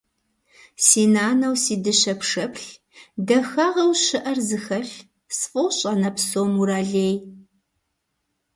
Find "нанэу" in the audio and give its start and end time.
1.15-1.55